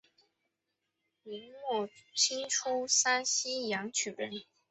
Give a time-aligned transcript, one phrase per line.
[1.21, 4.31] 明末清初山西阳曲人。